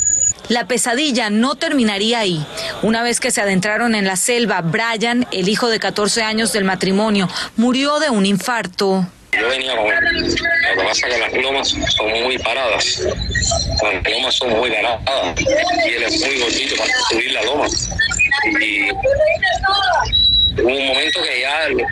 La 0.48 0.68
pesadilla 0.68 1.28
no 1.28 1.56
terminaría 1.56 2.20
ahí. 2.20 2.46
Una 2.82 3.02
vez 3.02 3.18
que 3.18 3.32
se 3.32 3.40
adentraron 3.40 3.96
en 3.96 4.04
la 4.06 4.14
selva, 4.14 4.60
Brian, 4.60 5.26
el 5.32 5.48
hijo 5.48 5.68
de 5.68 5.80
14 5.80 6.22
años 6.22 6.52
del 6.52 6.62
matrimonio, 6.62 7.28
murió 7.56 7.98
de 7.98 8.10
un 8.10 8.26
infarto. 8.26 9.06
Yo 9.32 9.48
venía 9.48 9.76
con 9.76 9.86
él. 9.86 10.22
Lo 10.24 10.82
que 10.82 10.88
pasa 10.88 11.08
es 11.08 11.14
que 11.14 11.20
las 11.20 11.32
lomas 11.42 11.68
son 11.68 12.22
muy 12.22 12.38
paradas. 12.38 13.00
Las 13.82 14.12
lomas 14.12 14.34
son 14.36 14.50
muy 14.50 14.70
paradas. 14.70 15.02
Y 15.36 15.90
él 15.94 16.02
es 16.04 16.20
muy 16.20 16.38
gordito 16.38 16.76
para 16.76 16.92
subir 17.10 17.32
la 17.32 17.42
loma. 17.42 17.66
Y 18.46 18.90
hubo 20.62 20.68
un 20.68 20.86
momento 20.86 21.22
que 21.22 21.40
ya 21.40 21.66
él 21.66 21.84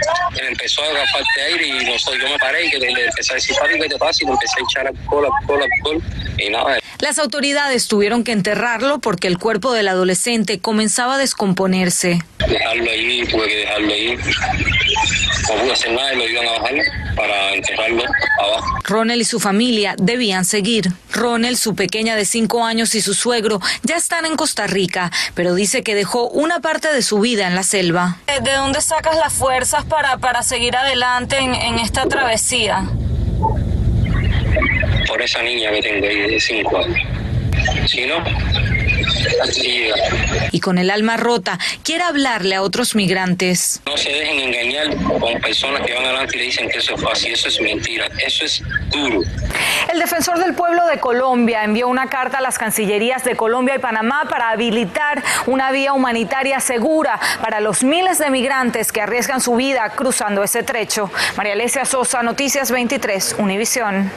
empezó 0.49 0.82
a 0.82 0.87
agarrar 0.87 1.25
de 1.37 1.42
aire 1.42 1.66
y 1.66 1.84
no 1.84 1.96
yo 1.96 2.28
me 2.28 2.38
paré 2.38 2.66
y 2.66 2.70
que 2.70 2.78
le 2.78 3.04
empecé 3.06 3.32
a 3.32 3.34
decir, 3.37 3.56
papi, 3.56 3.78
¿qué 3.78 3.88
te 3.88 3.99
pasa? 3.99 4.18
Y 4.23 4.26
le 4.26 4.32
empecé 4.32 4.54
a 4.61 4.62
echar 4.62 4.87
alcohol, 4.87 5.26
alcohol, 5.40 5.62
alcohol. 5.62 6.02
Y 6.38 6.50
nada. 6.50 6.78
Las 7.00 7.18
autoridades 7.18 7.88
tuvieron 7.88 8.25
que 8.25 8.32
enterrarlo 8.32 9.00
porque 9.00 9.28
el 9.28 9.38
cuerpo 9.38 9.73
del 9.73 9.88
adolescente 9.88 10.61
comenzaba 10.61 11.16
a 11.16 11.18
descomponerse. 11.18 12.20
Dejarlo 12.46 12.90
ahí, 12.90 13.26
tuve 13.26 13.49
que 13.49 13.56
dejarlo 13.56 13.92
ahí. 13.92 14.16
No 14.16 15.54
pude 15.61 15.73
hacer 15.73 15.92
nada 15.92 16.14
y 16.14 16.16
lo 16.16 16.28
iban 16.28 16.49
a 16.49 16.52
bajar 16.52 16.75
para 17.14 17.54
enterrarlo 17.54 18.02
abajo. 18.40 18.78
Ronel 18.85 19.21
y 19.21 19.25
su 19.25 19.40
familia 19.40 19.94
debían 19.99 20.44
seguir. 20.44 20.92
Ronel, 21.11 21.56
su 21.56 21.75
pequeña 21.75 22.16
de 22.16 22.25
cinco 22.25 22.64
años 22.64 22.94
y 22.94 23.00
su 23.00 23.14
suegro 23.14 23.61
ya 23.83 23.97
están 23.97 24.26
en 24.26 24.37
Costa 24.37 24.66
Rica, 24.66 25.11
pero 25.35 25.54
dice 25.54 25.83
que 25.83 25.94
dejó 25.94 26.28
una 26.28 26.61
parte 26.61 26.92
de 26.92 27.02
su 27.02 27.21
vida 27.21 27.47
en 27.47 27.54
la 27.54 27.62
selva. 27.62 28.18
¿De 28.26 28.52
dónde 28.52 28.80
sacas 28.80 29.16
las 29.16 29.33
fuerzas 29.33 29.85
para, 29.85 30.18
para 30.18 30.42
seguir 30.42 30.76
adelante 30.76 31.38
en, 31.38 31.54
en 31.54 31.78
esta 31.78 32.06
travesía? 32.06 32.85
Por 35.06 35.23
esa 35.23 35.42
niña 35.42 35.71
que 35.71 35.83
tengo 35.83 36.06
ahí 36.06 36.30
de 36.30 36.40
cinco 36.40 36.78
años. 36.78 36.99
Si 37.87 38.06
no, 38.06 38.23
Y 40.54 40.61
con 40.61 40.78
el 40.78 40.88
alma 40.88 41.16
rota, 41.16 41.58
quiere 41.82 42.04
hablarle 42.04 42.54
a 42.54 42.62
otros 42.62 42.94
migrantes. 42.94 43.80
No 43.87 43.96
se 43.96 44.08
dejen 44.08 44.38
engañar 44.38 44.94
con 45.18 45.40
personas 45.40 45.84
que 45.84 45.92
van 45.92 46.04
adelante 46.04 46.37
y 46.37 46.38
le 46.38 46.44
dicen 46.44 46.68
que 46.68 46.78
eso 46.78 46.94
es 46.94 47.02
fácil, 47.02 47.32
eso 47.32 47.49
es 47.49 47.61
mentira, 47.61 48.06
eso 48.25 48.44
es 48.44 48.62
duro. 48.92 49.23
El 49.92 49.99
defensor 49.99 50.38
del 50.38 50.54
pueblo 50.54 50.87
de 50.87 51.00
Colombia 51.00 51.64
envió 51.64 51.88
una 51.88 52.06
carta 52.06 52.38
a 52.38 52.40
las 52.40 52.56
cancillerías 52.56 53.25
de 53.25 53.34
Colombia 53.34 53.75
y 53.75 53.78
Panamá 53.80 54.28
para 54.30 54.50
habilitar 54.50 55.25
una 55.46 55.73
vía 55.73 55.92
humanitaria 55.92 56.61
segura 56.61 57.18
para 57.42 57.58
los 57.58 57.82
miles 57.82 58.18
de 58.18 58.30
migrantes 58.30 58.92
que 58.92 59.00
arriesgan 59.00 59.40
su 59.40 59.56
vida 59.56 59.90
cruzando 59.96 60.44
ese 60.44 60.62
trecho. 60.62 61.11
María 61.37 61.54
Alesia 61.54 61.84
Sosa, 61.84 62.23
Noticias 62.23 62.70
23, 62.70 63.34
Univisión. 63.40 64.08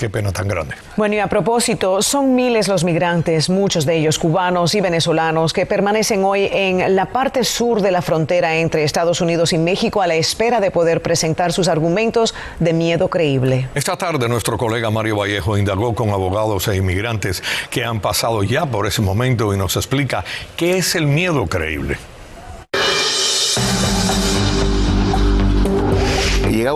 Qué 0.00 0.08
pena 0.08 0.32
tan 0.32 0.48
grande. 0.48 0.76
Bueno, 0.96 1.16
y 1.16 1.18
a 1.18 1.26
propósito, 1.26 2.00
son 2.00 2.34
miles 2.34 2.68
los 2.68 2.84
migrantes, 2.84 3.50
muchos 3.50 3.84
de 3.84 3.98
ellos 3.98 4.18
cubanos 4.18 4.74
y 4.74 4.80
venezolanos, 4.80 5.52
que 5.52 5.66
permanecen 5.66 6.24
hoy 6.24 6.48
en 6.50 6.96
la 6.96 7.04
parte 7.04 7.44
sur 7.44 7.82
de 7.82 7.90
la 7.90 8.00
frontera 8.00 8.56
entre 8.56 8.82
Estados 8.82 9.20
Unidos 9.20 9.52
y 9.52 9.58
México 9.58 10.00
a 10.00 10.06
la 10.06 10.14
espera 10.14 10.58
de 10.58 10.70
poder 10.70 11.02
presentar 11.02 11.52
sus 11.52 11.68
argumentos 11.68 12.34
de 12.60 12.72
miedo 12.72 13.08
creíble. 13.08 13.68
Esta 13.74 13.98
tarde 13.98 14.26
nuestro 14.26 14.56
colega 14.56 14.90
Mario 14.90 15.18
Vallejo 15.18 15.58
indagó 15.58 15.94
con 15.94 16.08
abogados 16.08 16.66
e 16.68 16.76
inmigrantes 16.76 17.42
que 17.68 17.84
han 17.84 18.00
pasado 18.00 18.42
ya 18.42 18.64
por 18.64 18.86
ese 18.86 19.02
momento 19.02 19.52
y 19.52 19.58
nos 19.58 19.76
explica 19.76 20.24
qué 20.56 20.78
es 20.78 20.94
el 20.94 21.06
miedo 21.06 21.46
creíble. 21.46 21.98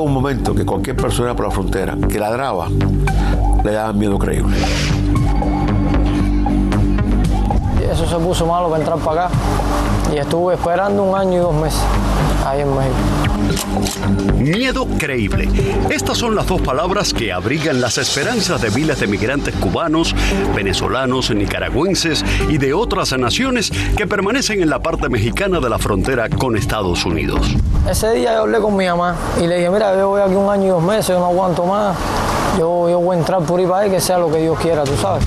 Un 0.04 0.12
momento 0.12 0.54
que 0.54 0.66
cualquier 0.66 0.96
persona 0.96 1.34
por 1.34 1.46
la 1.46 1.50
frontera 1.50 1.96
que 2.10 2.18
ladraba 2.18 2.68
le 3.64 3.72
daba 3.72 3.92
miedo 3.94 4.18
creíble. 4.18 4.54
Eso 7.90 8.06
se 8.06 8.16
puso 8.16 8.46
malo 8.46 8.68
para 8.68 8.82
entrar 8.82 8.98
para 8.98 9.26
acá 9.26 9.34
y 10.12 10.18
estuve 10.18 10.54
esperando 10.54 11.02
un 11.02 11.16
año 11.16 11.32
y 11.32 11.36
dos 11.38 11.54
meses 11.54 11.82
ahí 12.46 12.60
en 12.60 12.68
México. 12.68 13.23
Miedo 14.38 14.86
creíble. 14.98 15.48
Estas 15.90 16.18
son 16.18 16.34
las 16.34 16.46
dos 16.46 16.60
palabras 16.60 17.12
que 17.12 17.32
abrigan 17.32 17.80
las 17.80 17.98
esperanzas 17.98 18.60
de 18.60 18.70
miles 18.70 19.00
de 19.00 19.06
migrantes 19.06 19.54
cubanos, 19.56 20.14
venezolanos, 20.54 21.30
nicaragüenses 21.30 22.24
y 22.48 22.58
de 22.58 22.74
otras 22.74 23.16
naciones 23.18 23.72
que 23.96 24.06
permanecen 24.06 24.62
en 24.62 24.70
la 24.70 24.80
parte 24.80 25.08
mexicana 25.08 25.60
de 25.60 25.70
la 25.70 25.78
frontera 25.78 26.28
con 26.28 26.56
Estados 26.56 27.04
Unidos. 27.04 27.54
Ese 27.88 28.12
día 28.12 28.34
yo 28.34 28.42
hablé 28.42 28.58
con 28.60 28.76
mi 28.76 28.86
mamá 28.86 29.16
y 29.40 29.46
le 29.46 29.56
dije, 29.56 29.70
mira, 29.70 29.96
yo 29.96 30.08
voy 30.10 30.22
aquí 30.22 30.34
un 30.34 30.50
año 30.50 30.64
y 30.64 30.68
dos 30.68 30.82
meses, 30.82 31.08
yo 31.08 31.18
no 31.18 31.26
aguanto 31.26 31.64
más. 31.66 31.96
Yo, 32.58 32.88
yo 32.88 33.00
voy 33.00 33.16
a 33.16 33.18
entrar 33.18 33.42
por 33.42 33.58
ahí 33.58 33.66
para 33.66 33.80
ahí, 33.82 33.90
que 33.90 34.00
sea 34.00 34.18
lo 34.18 34.30
que 34.30 34.38
Dios 34.38 34.58
quiera, 34.60 34.84
tú 34.84 34.92
sabes. 35.00 35.24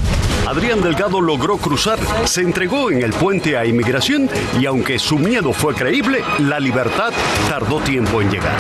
Adrián 0.48 0.82
Delgado 0.82 1.20
logró 1.20 1.58
cruzar, 1.58 2.00
se 2.24 2.40
entregó 2.40 2.90
en 2.90 3.04
el 3.04 3.12
puente 3.12 3.58
a 3.58 3.66
inmigración 3.66 4.30
y 4.58 4.66
aunque 4.66 4.98
su 4.98 5.20
miedo 5.20 5.52
fue 5.52 5.76
creíble, 5.76 6.24
la 6.40 6.58
libertad 6.58 7.12
tardó 7.50 7.82
tiempo 7.82 8.22
en 8.22 8.32
llegar. 8.32 8.56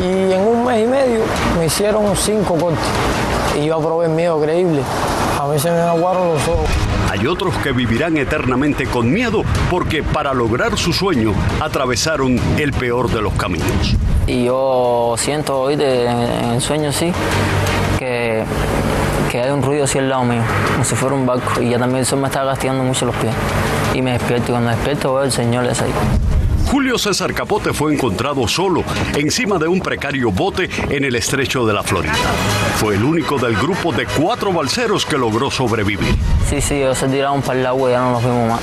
Y 0.00 0.32
en 0.32 0.40
un 0.40 0.64
mes 0.64 0.84
y 0.84 0.88
medio 0.88 1.20
me 1.56 1.66
hicieron 1.66 2.16
cinco 2.16 2.56
cortes 2.56 2.84
y 3.56 3.66
yo 3.66 3.76
aprobé 3.76 4.06
el 4.06 4.12
miedo 4.12 4.42
creíble. 4.42 4.82
A 5.40 5.46
mí 5.46 5.56
se 5.60 5.70
me 5.70 5.78
aguaron 5.78 6.34
los 6.34 6.48
ojos. 6.48 6.68
Hay 7.08 7.24
otros 7.28 7.56
que 7.58 7.70
vivirán 7.70 8.16
eternamente 8.16 8.86
con 8.86 9.08
miedo 9.08 9.44
porque 9.70 10.02
para 10.02 10.34
lograr 10.34 10.76
su 10.76 10.92
sueño 10.92 11.32
atravesaron 11.60 12.40
el 12.58 12.72
peor 12.72 13.08
de 13.08 13.22
los 13.22 13.34
caminos. 13.34 13.94
Y 14.26 14.46
yo 14.46 15.14
siento 15.16 15.60
hoy 15.60 15.76
de, 15.76 16.06
en 16.06 16.50
el 16.50 16.60
sueño, 16.60 16.90
sí, 16.90 17.12
que, 18.00 18.44
que 19.30 19.40
hay 19.40 19.50
un 19.50 19.62
ruido 19.62 19.84
así 19.84 19.98
al 19.98 20.08
lado 20.08 20.24
mío, 20.24 20.42
como 20.72 20.84
si 20.84 20.96
fuera 20.96 21.14
un 21.14 21.24
barco. 21.24 21.62
Y 21.62 21.70
ya 21.70 21.78
también 21.78 22.02
eso 22.02 22.16
me 22.16 22.26
está 22.26 22.42
gastigando 22.42 22.82
mucho 22.82 23.06
los 23.06 23.14
pies. 23.16 23.32
Y 23.94 24.02
me 24.02 24.12
despierto 24.12 24.46
y 24.48 24.50
cuando 24.50 24.70
despierto 24.70 25.14
veo 25.14 25.24
el 25.24 25.32
Señor 25.32 25.66
es 25.66 25.80
ahí. 25.80 25.92
Julio 26.66 26.98
César 26.98 27.32
Capote 27.34 27.72
fue 27.72 27.92
encontrado 27.92 28.46
solo 28.46 28.84
encima 29.16 29.58
de 29.58 29.66
un 29.66 29.80
precario 29.80 30.30
bote 30.30 30.68
en 30.88 31.04
el 31.04 31.16
estrecho 31.16 31.66
de 31.66 31.72
la 31.72 31.82
Florida. 31.82 32.14
Fue 32.76 32.94
el 32.94 33.02
único 33.02 33.38
del 33.38 33.56
grupo 33.56 33.92
de 33.92 34.06
cuatro 34.06 34.52
balseros 34.52 35.04
que 35.04 35.18
logró 35.18 35.50
sobrevivir. 35.50 36.16
Sí, 36.48 36.60
sí, 36.60 36.74
ellos 36.74 36.98
se 36.98 37.08
tiraron 37.08 37.42
para 37.42 37.58
el 37.58 37.66
agua 37.66 37.88
y 37.90 37.92
ya 37.92 38.00
no 38.00 38.12
los 38.12 38.22
vimos 38.22 38.50
más. 38.50 38.60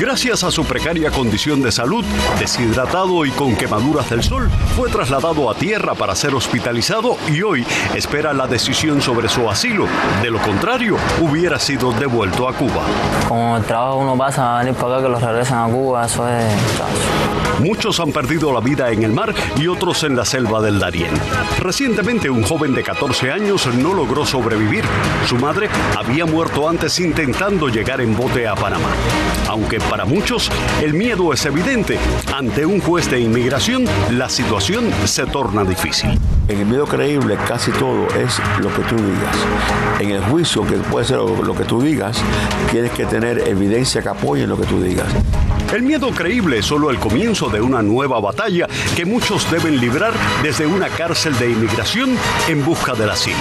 Gracias 0.00 0.42
a 0.42 0.50
su 0.50 0.64
precaria 0.64 1.10
condición 1.10 1.62
de 1.62 1.70
salud, 1.70 2.04
deshidratado 2.38 3.24
y 3.24 3.30
con 3.30 3.54
quemaduras 3.54 4.10
del 4.10 4.22
sol, 4.22 4.48
fue 4.74 4.90
trasladado 4.90 5.50
a 5.50 5.54
tierra 5.54 5.94
para 5.94 6.14
ser 6.14 6.34
hospitalizado 6.34 7.16
y 7.28 7.42
hoy 7.42 7.66
espera 7.94 8.32
la 8.32 8.46
decisión 8.46 9.00
sobre 9.00 9.28
su 9.28 9.48
asilo. 9.48 9.86
De 10.22 10.30
lo 10.30 10.40
contrario, 10.40 10.96
hubiera 11.20 11.58
sido 11.58 11.92
devuelto 11.92 12.48
a 12.48 12.54
Cuba. 12.54 12.82
Como 13.28 13.56
el 13.56 13.64
trabajo 13.64 13.98
uno 13.98 14.16
pasa 14.16 14.56
a 14.56 14.58
venir 14.60 14.74
para 14.74 14.94
acá 14.94 15.04
que 15.04 15.08
los 15.10 15.22
regresen 15.22 15.56
a 15.56 15.66
Cuba, 15.66 16.06
eso 16.06 16.28
es... 16.28 17.41
Muchos 17.62 18.00
han 18.00 18.10
perdido 18.10 18.52
la 18.52 18.58
vida 18.58 18.90
en 18.90 19.04
el 19.04 19.12
mar 19.12 19.32
y 19.56 19.68
otros 19.68 20.02
en 20.02 20.16
la 20.16 20.24
selva 20.24 20.60
del 20.60 20.80
Darién. 20.80 21.12
Recientemente 21.60 22.28
un 22.28 22.42
joven 22.42 22.74
de 22.74 22.82
14 22.82 23.30
años 23.30 23.68
no 23.74 23.94
logró 23.94 24.26
sobrevivir. 24.26 24.82
Su 25.28 25.36
madre 25.36 25.68
había 25.96 26.26
muerto 26.26 26.68
antes 26.68 26.98
intentando 26.98 27.68
llegar 27.68 28.00
en 28.00 28.16
bote 28.16 28.48
a 28.48 28.56
Panamá. 28.56 28.88
Aunque 29.48 29.78
para 29.78 30.04
muchos 30.04 30.50
el 30.82 30.92
miedo 30.94 31.32
es 31.32 31.46
evidente, 31.46 31.98
ante 32.34 32.66
un 32.66 32.80
juez 32.80 33.08
de 33.08 33.20
inmigración 33.20 33.84
la 34.10 34.28
situación 34.28 34.90
se 35.04 35.24
torna 35.26 35.62
difícil. 35.62 36.18
En 36.48 36.58
el 36.58 36.66
miedo 36.66 36.86
creíble 36.86 37.38
casi 37.46 37.70
todo 37.70 38.08
es 38.08 38.40
lo 38.60 38.74
que 38.74 38.82
tú 38.82 38.96
digas. 38.96 39.36
En 40.00 40.10
el 40.10 40.24
juicio, 40.24 40.66
que 40.66 40.74
puede 40.78 41.06
ser 41.06 41.18
lo, 41.18 41.54
que 41.54 41.64
tú 41.64 41.80
digas, 41.80 42.20
tienes 42.72 42.90
que 42.90 43.06
tener 43.06 43.46
evidencia 43.46 44.02
que 44.02 44.08
apoye 44.08 44.46
lo 44.48 44.58
que 44.58 44.66
tú 44.66 44.82
digas. 44.82 45.06
El 45.72 45.82
miedo 45.82 46.10
creíble 46.10 46.58
es 46.58 46.66
solo 46.66 46.90
el 46.90 46.98
comienzo 46.98 47.48
de 47.48 47.62
una 47.62 47.80
nueva 47.80 48.20
batalla 48.20 48.68
que 48.94 49.06
muchos 49.06 49.50
deben 49.50 49.80
librar 49.80 50.12
desde 50.42 50.66
una 50.66 50.90
cárcel 50.90 51.38
de 51.38 51.50
inmigración 51.50 52.14
en 52.46 52.62
busca 52.62 52.92
del 52.92 53.08
asilo. 53.08 53.38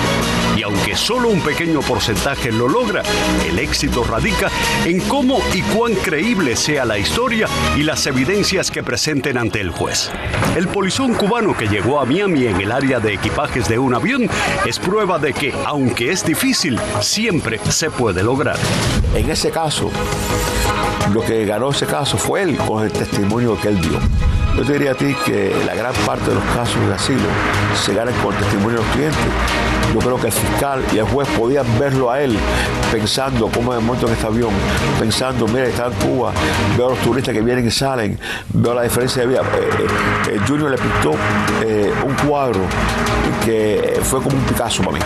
Y 0.56 0.64
aunque 0.64 0.96
solo 0.96 1.28
un 1.28 1.42
pequeño 1.42 1.82
porcentaje 1.82 2.54
lo 2.54 2.70
logra, 2.70 3.04
el 3.46 3.60
éxito 3.60 4.06
radica 4.06 4.50
en 4.86 5.02
cómo 5.02 5.40
y 5.54 5.62
cuán 5.62 5.94
creíble 5.94 6.56
sea 6.56 6.86
la 6.86 6.98
historia 6.98 7.48
y 7.76 7.84
las 7.84 8.08
evidencias 8.08 8.72
que 8.72 8.82
presenten 8.82 9.38
ante 9.38 9.60
el 9.60 9.72
juez. 9.72 10.10
El 10.56 10.70
polizón 10.70 11.16
cubano 11.16 11.58
que 11.58 11.68
llegó 11.68 12.00
a 12.00 12.06
Miami 12.06 12.46
en 12.46 12.62
el 12.62 12.72
área 12.72 13.02
de 13.02 13.14
equipajes 13.14 13.68
de 13.68 13.78
un 13.78 13.94
avión 13.94 14.30
es 14.66 14.80
prueba 14.80 15.20
de 15.20 15.34
que, 15.34 15.54
aunque 15.66 16.12
es 16.12 16.26
difícil, 16.26 16.80
siempre 17.02 17.60
se 17.70 17.92
puede 17.92 18.24
lograr. 18.24 18.58
En 19.16 19.30
ese 19.30 19.52
caso, 19.52 19.92
lo 21.14 21.22
que 21.22 21.46
ganó 21.46 21.72
ese 21.72 21.86
caso 21.86 22.18
fue 22.22 22.44
él 22.44 22.56
con 22.56 22.84
el 22.84 22.92
testimonio 22.92 23.60
que 23.60 23.70
él 23.70 23.82
dio. 23.82 24.00
Yo 24.56 24.64
te 24.64 24.74
diría 24.74 24.92
a 24.92 24.96
ti 24.96 25.16
que 25.26 25.52
la 25.66 25.74
gran 25.74 25.94
parte 26.06 26.30
de 26.30 26.36
los 26.36 26.44
casos 26.56 26.80
de 26.88 26.94
asilo 26.94 27.28
se 27.76 27.96
ganan 27.96 28.14
con 28.22 28.36
testimonio 28.36 28.78
de 28.78 28.86
los 28.86 28.94
clientes. 28.94 29.81
Yo 29.94 30.00
creo 30.00 30.18
que 30.20 30.28
el 30.28 30.34
fiscal 30.34 30.84
y 30.94 30.98
el 30.98 31.06
juez 31.06 31.28
podían 31.38 31.66
verlo 31.80 32.10
a 32.10 32.22
él 32.22 32.38
pensando 32.92 33.50
cómo 33.54 33.72
me 33.72 33.80
monto 33.80 34.06
en 34.08 34.14
este 34.14 34.28
avión, 34.28 34.52
pensando, 35.00 35.48
mira, 35.48 35.66
está 35.66 35.88
en 35.88 35.94
Cuba, 35.94 36.32
veo 36.78 36.88
a 36.88 36.90
los 36.90 37.00
turistas 37.00 37.34
que 37.34 37.42
vienen 37.42 37.66
y 37.66 37.72
salen, 37.72 38.20
veo 38.54 38.74
la 38.74 38.84
diferencia 38.84 39.22
de 39.22 39.28
vida. 39.28 39.42
Eh, 39.42 40.32
eh, 40.32 40.40
Junior 40.48 40.72
le 40.72 40.78
pintó 40.78 41.12
eh, 41.64 41.94
un 42.06 42.28
cuadro 42.28 42.62
que 43.46 44.00
fue 44.04 44.22
como 44.22 44.36
un 44.36 44.44
Picasso 44.44 44.84
para 44.84 44.98
mí. 44.98 45.00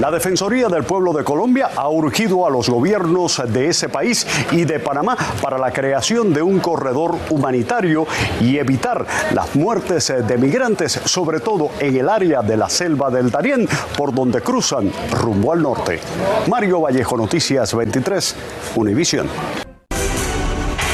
La 0.00 0.10
Defensoría 0.10 0.68
del 0.68 0.84
Pueblo 0.84 1.12
de 1.12 1.24
Colombia 1.24 1.70
ha 1.74 1.88
urgido 1.88 2.46
a 2.46 2.50
los 2.50 2.68
gobiernos 2.68 3.42
de 3.48 3.68
ese 3.68 3.88
país 3.88 4.26
y 4.50 4.64
de 4.64 4.78
Panamá 4.78 5.16
para 5.40 5.56
la 5.56 5.72
creación 5.72 6.34
de 6.34 6.42
un 6.42 6.58
corredor 6.58 7.16
humanitario 7.30 8.06
y 8.40 8.58
evitar 8.58 9.06
las 9.32 9.54
muertes 9.56 10.12
de 10.26 10.36
migrantes, 10.36 11.00
sobre 11.04 11.40
todo 11.40 11.70
en 11.80 11.96
el 11.96 12.08
área 12.10 12.42
de 12.42 12.56
la 12.58 12.68
selva 12.68 13.10
del 13.10 13.30
Darién, 13.30 13.66
por 13.96 14.14
donde 14.14 14.40
cruzan 14.40 14.90
rumbo 15.12 15.52
al 15.52 15.62
norte. 15.62 16.00
Mario 16.48 16.80
Vallejo, 16.80 17.16
Noticias 17.16 17.74
23, 17.74 18.36
Univisión. 18.76 19.65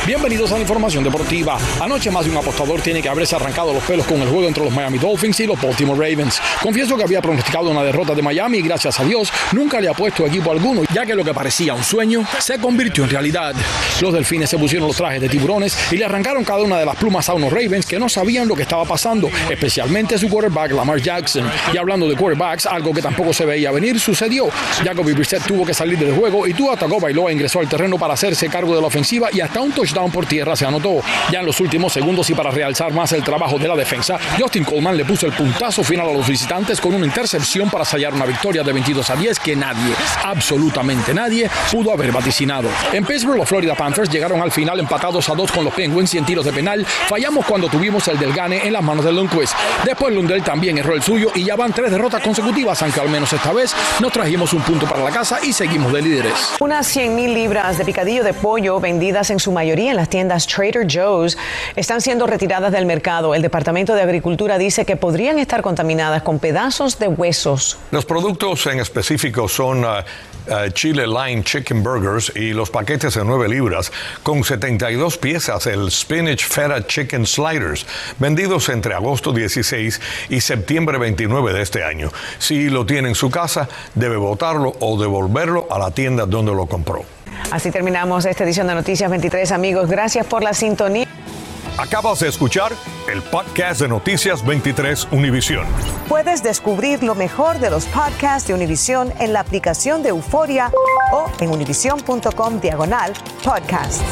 Bienvenidos 0.04 0.50
a 0.50 0.54
la 0.54 0.62
información 0.62 1.04
deportiva. 1.04 1.56
Anoche 1.80 2.10
más 2.10 2.24
de 2.24 2.32
un 2.32 2.36
apostador 2.36 2.80
tiene 2.80 3.00
que 3.00 3.08
haberse 3.08 3.36
arrancado 3.36 3.72
los 3.72 3.84
pelos 3.84 4.04
con 4.04 4.20
el 4.20 4.28
juego 4.28 4.48
entre 4.48 4.64
los 4.64 4.72
Miami 4.72 4.98
Dolphins 4.98 5.38
y 5.38 5.46
los 5.46 5.62
Baltimore 5.62 5.96
Ravens. 5.96 6.42
Confieso 6.60 6.96
que 6.96 7.04
había 7.04 7.22
pronosticado 7.22 7.70
una 7.70 7.84
derrota 7.84 8.12
de 8.12 8.20
Miami 8.20 8.58
y 8.58 8.62
gracias 8.62 8.98
a 8.98 9.04
Dios 9.04 9.32
nunca 9.52 9.80
le 9.80 9.88
ha 9.88 9.92
puesto 9.92 10.26
equipo 10.26 10.50
alguno, 10.50 10.82
ya 10.92 11.06
que 11.06 11.14
lo 11.14 11.22
que 11.22 11.32
parecía 11.32 11.74
un 11.74 11.84
sueño 11.84 12.26
se 12.40 12.58
convirtió 12.58 13.04
en 13.04 13.10
realidad. 13.10 13.54
Los 14.00 14.12
delfines 14.12 14.50
se 14.50 14.58
pusieron 14.58 14.88
los 14.88 14.96
trajes 14.96 15.20
de 15.20 15.28
tiburones 15.28 15.78
y 15.92 15.96
le 15.96 16.04
arrancaron 16.04 16.42
cada 16.42 16.62
una 16.62 16.80
de 16.80 16.84
las 16.84 16.96
plumas 16.96 17.28
a 17.28 17.34
unos 17.34 17.52
Ravens 17.52 17.86
que 17.86 18.00
no 18.00 18.08
sabían 18.08 18.48
lo 18.48 18.56
que 18.56 18.62
estaba 18.62 18.84
pasando, 18.84 19.30
especialmente 19.48 20.18
su 20.18 20.28
quarterback 20.28 20.72
Lamar 20.72 21.00
Jackson. 21.00 21.48
Y 21.72 21.76
hablando 21.76 22.08
de 22.08 22.16
quarterbacks, 22.16 22.66
algo 22.66 22.92
que 22.92 23.02
tampoco 23.02 23.32
se 23.32 23.44
veía 23.44 23.70
venir 23.70 24.00
sucedió. 24.00 24.48
Jacoby 24.84 25.12
Brissett 25.12 25.46
tuvo 25.46 25.64
que 25.64 25.74
salir 25.74 25.96
del 25.96 26.12
juego 26.16 26.44
y 26.48 26.54
Tua 26.54 26.76
Tagovailoa 26.76 27.32
ingresó 27.32 27.60
al 27.60 27.68
terreno 27.68 27.98
para 27.98 28.14
hacerse 28.14 28.48
cargo 28.48 28.74
de 28.74 28.80
la 28.80 28.88
ofensiva 28.88 29.28
y 29.32 29.40
hasta 29.40 29.60
un 29.60 29.70
touchdown 29.70 29.91
touchdown 29.92 30.10
por 30.10 30.26
tierra 30.26 30.56
se 30.56 30.66
anotó. 30.66 31.00
Ya 31.30 31.40
en 31.40 31.46
los 31.46 31.60
últimos 31.60 31.92
segundos 31.92 32.28
y 32.30 32.34
para 32.34 32.50
realzar 32.50 32.92
más 32.92 33.12
el 33.12 33.22
trabajo 33.22 33.58
de 33.58 33.68
la 33.68 33.76
defensa, 33.76 34.18
Justin 34.38 34.64
Coleman 34.64 34.96
le 34.96 35.04
puso 35.04 35.26
el 35.26 35.32
puntazo 35.32 35.84
final 35.84 36.08
a 36.08 36.12
los 36.12 36.26
visitantes 36.26 36.80
con 36.80 36.94
una 36.94 37.06
intercepción 37.06 37.70
para 37.70 37.84
sellar 37.84 38.14
una 38.14 38.26
victoria 38.26 38.62
de 38.62 38.72
22 38.72 39.10
a 39.10 39.16
10 39.16 39.38
que 39.38 39.56
nadie, 39.56 39.94
absolutamente 40.24 41.12
nadie, 41.14 41.50
pudo 41.70 41.92
haber 41.92 42.12
vaticinado. 42.12 42.68
En 42.92 43.04
Pittsburgh, 43.04 43.36
los 43.36 43.48
Florida 43.48 43.74
Panthers 43.74 44.10
llegaron 44.10 44.40
al 44.40 44.50
final 44.50 44.80
empatados 44.80 45.28
a 45.28 45.34
dos 45.34 45.52
con 45.52 45.64
los 45.64 45.74
Penguins 45.74 46.14
y 46.14 46.18
en 46.18 46.24
tiros 46.24 46.44
de 46.44 46.52
penal 46.52 46.84
fallamos 46.86 47.44
cuando 47.44 47.68
tuvimos 47.68 48.06
el 48.08 48.18
del 48.18 48.32
Gane 48.32 48.66
en 48.66 48.72
las 48.72 48.82
manos 48.82 49.04
de 49.04 49.12
Lundqvist. 49.12 49.54
Después 49.84 50.14
Lundell 50.14 50.42
también 50.42 50.78
erró 50.78 50.94
el 50.94 51.02
suyo 51.02 51.30
y 51.34 51.44
ya 51.44 51.56
van 51.56 51.72
tres 51.72 51.90
derrotas 51.90 52.22
consecutivas, 52.22 52.82
aunque 52.82 53.00
al 53.00 53.08
menos 53.08 53.32
esta 53.32 53.52
vez 53.52 53.74
nos 54.00 54.12
trajimos 54.12 54.52
un 54.52 54.62
punto 54.62 54.86
para 54.86 55.04
la 55.04 55.10
casa 55.10 55.38
y 55.42 55.52
seguimos 55.52 55.92
de 55.92 56.02
líderes. 56.02 56.54
Unas 56.60 56.86
100 56.86 57.14
mil 57.14 57.34
libras 57.34 57.78
de 57.78 57.84
picadillo 57.84 58.24
de 58.24 58.32
pollo 58.32 58.80
vendidas 58.80 59.30
en 59.30 59.38
su 59.38 59.52
en 59.88 59.96
las 59.96 60.08
tiendas 60.08 60.46
Trader 60.46 60.86
Joe's 60.90 61.36
están 61.76 62.00
siendo 62.00 62.26
retiradas 62.26 62.72
del 62.72 62.86
mercado. 62.86 63.34
El 63.34 63.42
Departamento 63.42 63.94
de 63.94 64.02
Agricultura 64.02 64.58
dice 64.58 64.84
que 64.84 64.96
podrían 64.96 65.38
estar 65.38 65.62
contaminadas 65.62 66.22
con 66.22 66.38
pedazos 66.38 66.98
de 66.98 67.08
huesos. 67.08 67.78
Los 67.90 68.04
productos 68.04 68.66
en 68.66 68.80
específico 68.80 69.48
son 69.48 69.84
uh, 69.84 69.88
uh, 69.88 70.70
Chile 70.72 71.06
Line 71.06 71.42
Chicken 71.42 71.82
Burgers 71.82 72.32
y 72.34 72.52
los 72.52 72.70
paquetes 72.70 73.14
de 73.14 73.24
9 73.24 73.48
libras 73.48 73.92
con 74.22 74.44
72 74.44 75.18
piezas, 75.18 75.66
el 75.66 75.90
Spinach 75.90 76.44
Feta 76.44 76.86
Chicken 76.86 77.26
Sliders, 77.26 77.86
vendidos 78.18 78.68
entre 78.68 78.94
agosto 78.94 79.32
16 79.32 80.00
y 80.30 80.40
septiembre 80.40 80.98
29 80.98 81.52
de 81.52 81.62
este 81.62 81.84
año. 81.84 82.10
Si 82.38 82.70
lo 82.70 82.86
tiene 82.86 83.08
en 83.08 83.14
su 83.14 83.30
casa, 83.30 83.68
debe 83.94 84.16
botarlo 84.16 84.74
o 84.80 85.00
devolverlo 85.00 85.66
a 85.70 85.78
la 85.78 85.90
tienda 85.90 86.26
donde 86.26 86.52
lo 86.52 86.66
compró. 86.66 87.04
Así 87.50 87.70
terminamos 87.70 88.24
esta 88.24 88.44
edición 88.44 88.66
de 88.66 88.74
Noticias 88.74 89.10
23, 89.10 89.52
amigos. 89.52 89.88
Gracias 89.88 90.26
por 90.26 90.42
la 90.42 90.54
sintonía. 90.54 91.06
Acabas 91.78 92.20
de 92.20 92.28
escuchar 92.28 92.72
el 93.10 93.22
podcast 93.22 93.80
de 93.80 93.88
Noticias 93.88 94.44
23 94.44 95.08
Univisión. 95.10 95.66
Puedes 96.08 96.42
descubrir 96.42 97.02
lo 97.02 97.14
mejor 97.14 97.58
de 97.58 97.70
los 97.70 97.86
podcasts 97.86 98.46
de 98.46 98.54
Univisión 98.54 99.12
en 99.18 99.32
la 99.32 99.40
aplicación 99.40 100.02
de 100.02 100.10
Euforia 100.10 100.70
o 101.12 101.30
en 101.40 101.50
univision.com 101.50 102.60
diagonal 102.60 103.14
podcasts. 103.42 104.02